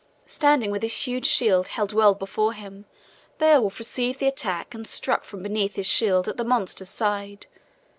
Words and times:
Standing 0.25 0.71
with 0.71 0.81
his 0.81 1.03
huge 1.05 1.27
shield 1.27 1.67
held 1.67 1.93
well 1.93 2.15
before 2.15 2.53
him, 2.53 2.85
Beowulf 3.37 3.77
received 3.77 4.19
the 4.19 4.25
attack 4.25 4.73
and 4.73 4.87
struck 4.87 5.23
from 5.23 5.43
beneath 5.43 5.75
his 5.75 5.85
shield 5.85 6.27
at 6.27 6.37
the 6.37 6.43
monster's 6.43 6.89
side. 6.89 7.45